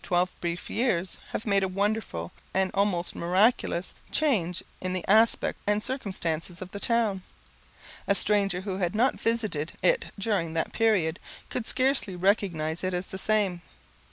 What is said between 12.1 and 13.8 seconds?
recognize it as the same.